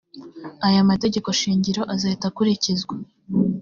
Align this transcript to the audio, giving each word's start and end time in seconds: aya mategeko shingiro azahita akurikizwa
aya 0.67 0.89
mategeko 0.89 1.27
shingiro 1.39 1.81
azahita 1.93 2.25
akurikizwa 2.29 2.95